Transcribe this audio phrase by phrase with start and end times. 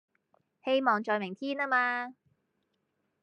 [0.65, 2.15] 希望在明天啊嘛